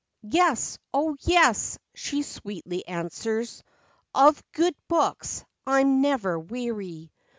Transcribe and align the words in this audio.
"Yes, 0.31 0.79
O 0.95 1.15
yes," 1.19 1.77
she 1.93 2.23
sweetly 2.23 2.87
answers;" 2.87 3.61
Of 4.15 4.41
good 4.51 4.73
books 4.87 5.45
I'm 5.67 6.01
never 6.01 6.39
weary." 6.39 7.11